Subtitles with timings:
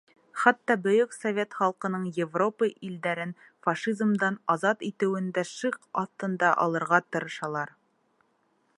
[0.43, 3.35] Хатта бөйөк совет халҡының Европа илдәрен
[3.67, 7.77] фашизмдан азат итеүен дә шик аҫтына алырға тырышалар.